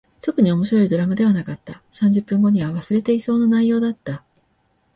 [0.23, 1.83] 特に面白いドラマではなかった。
[1.91, 4.23] 三十分後には忘れていそうな内容だった。